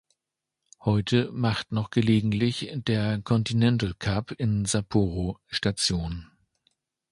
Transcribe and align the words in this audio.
Heute 0.79 1.31
macht 1.31 1.71
noch 1.71 1.91
gelegentlich 1.91 2.71
der 2.73 3.21
Continental-Cup 3.21 4.31
in 4.31 4.65
Sapporo 4.65 5.37
Station. 5.45 6.25